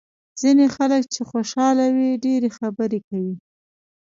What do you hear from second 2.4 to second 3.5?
خبرې کوي.